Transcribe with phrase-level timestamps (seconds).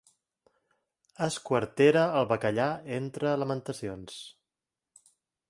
[1.25, 2.67] Esquartera el bacallà
[3.01, 4.19] entre lamentacions.